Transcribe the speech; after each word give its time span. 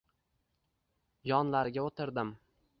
Yonlariga 1.33 1.87
o‘tirdim. 1.93 2.37